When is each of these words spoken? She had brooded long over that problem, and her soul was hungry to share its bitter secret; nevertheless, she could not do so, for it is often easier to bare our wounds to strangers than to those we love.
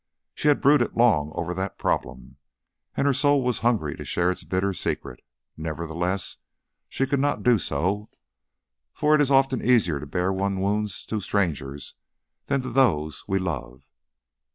She 0.33 0.47
had 0.47 0.61
brooded 0.61 0.97
long 0.97 1.31
over 1.35 1.53
that 1.53 1.77
problem, 1.77 2.37
and 2.97 3.05
her 3.05 3.13
soul 3.13 3.43
was 3.43 3.59
hungry 3.59 3.95
to 3.97 4.03
share 4.03 4.31
its 4.31 4.43
bitter 4.43 4.73
secret; 4.73 5.23
nevertheless, 5.55 6.37
she 6.89 7.05
could 7.05 7.19
not 7.19 7.43
do 7.43 7.59
so, 7.59 8.09
for 8.93 9.13
it 9.13 9.21
is 9.21 9.29
often 9.29 9.61
easier 9.61 9.99
to 9.99 10.07
bare 10.07 10.33
our 10.35 10.49
wounds 10.51 11.05
to 11.05 11.21
strangers 11.21 11.93
than 12.47 12.63
to 12.63 12.71
those 12.71 13.25
we 13.27 13.37
love. 13.37 13.83